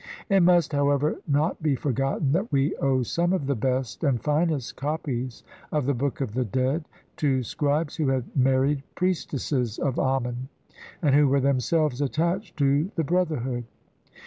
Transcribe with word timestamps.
It 0.29 0.41
must, 0.41 0.73
however, 0.73 1.17
not 1.27 1.61
be 1.61 1.75
forgotten 1.75 2.31
that 2.31 2.51
we 2.51 2.75
owe 2.77 3.03
some 3.03 3.33
of 3.33 3.45
the 3.45 3.53
best 3.53 4.03
and 4.03 4.19
finest 4.19 4.75
copies 4.75 5.43
of 5.71 5.85
the 5.85 5.93
Book 5.93 6.21
of 6.21 6.33
the 6.33 6.43
Dead 6.43 6.83
to 7.17 7.43
scribes 7.43 7.97
who 7.97 8.07
had 8.07 8.35
married 8.35 8.81
priestesses 8.95 9.77
of 9.77 9.99
Amen, 9.99 10.47
and 11.03 11.13
who 11.13 11.27
were 11.27 11.39
themselves 11.39 12.01
attached 12.01 12.57
to 12.57 12.89
the 12.95 13.03
brotherhood. 13.03 13.65